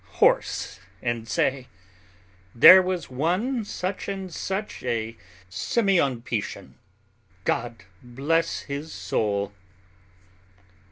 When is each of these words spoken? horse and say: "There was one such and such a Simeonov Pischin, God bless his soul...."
horse 0.17 0.79
and 1.03 1.27
say: 1.27 1.67
"There 2.55 2.81
was 2.81 3.11
one 3.11 3.63
such 3.63 4.07
and 4.07 4.33
such 4.33 4.81
a 4.83 5.15
Simeonov 5.47 6.23
Pischin, 6.23 6.73
God 7.43 7.83
bless 8.01 8.61
his 8.61 8.91
soul...." 8.91 9.53